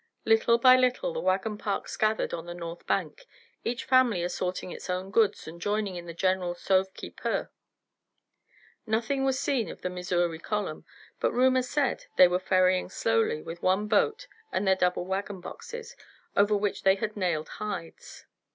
[0.25, 3.27] Little by little the wagon parks gathered on the north bank,
[3.63, 7.49] each family assorting its own goods and joining in the general sauve qui peut.
[8.87, 10.85] Nothing was seen of the Missouri column,
[11.19, 15.95] but rumor said they were ferrying slowly, with one boat and their doubled wagon boxes,
[16.35, 18.25] over which they had nailed hides.